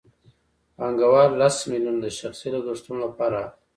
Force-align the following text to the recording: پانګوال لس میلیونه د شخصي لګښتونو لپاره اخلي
پانګوال 0.75 1.31
لس 1.41 1.55
میلیونه 1.69 1.99
د 2.01 2.07
شخصي 2.19 2.47
لګښتونو 2.53 2.99
لپاره 3.05 3.37
اخلي 3.45 3.57